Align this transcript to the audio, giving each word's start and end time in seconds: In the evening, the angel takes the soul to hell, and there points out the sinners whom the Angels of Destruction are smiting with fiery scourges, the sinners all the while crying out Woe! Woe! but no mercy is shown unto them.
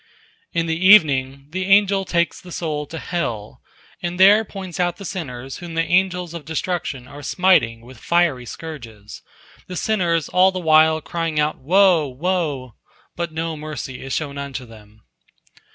In 0.51 0.65
the 0.65 0.83
evening, 0.83 1.45
the 1.51 1.65
angel 1.67 2.05
takes 2.05 2.41
the 2.41 2.51
soul 2.51 2.87
to 2.87 2.97
hell, 2.97 3.61
and 4.01 4.19
there 4.19 4.43
points 4.43 4.79
out 4.79 4.97
the 4.97 5.05
sinners 5.05 5.57
whom 5.57 5.75
the 5.75 5.85
Angels 5.85 6.33
of 6.33 6.43
Destruction 6.43 7.07
are 7.07 7.21
smiting 7.21 7.81
with 7.81 7.99
fiery 7.99 8.47
scourges, 8.47 9.21
the 9.67 9.75
sinners 9.77 10.27
all 10.27 10.51
the 10.51 10.57
while 10.57 11.01
crying 11.01 11.39
out 11.39 11.59
Woe! 11.59 12.07
Woe! 12.07 12.73
but 13.15 13.31
no 13.31 13.55
mercy 13.55 14.01
is 14.01 14.11
shown 14.11 14.39
unto 14.39 14.65
them. 14.65 15.03